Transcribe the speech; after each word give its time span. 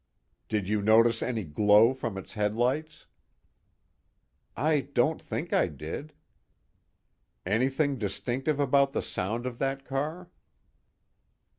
"Did 0.49 0.67
you 0.67 0.81
notice 0.81 1.21
any 1.21 1.43
glow 1.43 1.93
from 1.93 2.17
its 2.17 2.33
headlights?" 2.33 3.05
"I 4.57 4.79
don't 4.79 5.21
think 5.21 5.53
I 5.53 5.67
did." 5.67 6.13
"Anything 7.45 7.99
distinctive 7.99 8.59
about 8.59 8.93
the 8.93 9.03
sound 9.03 9.45
of 9.45 9.59
that 9.59 9.85
car?" 9.85 10.31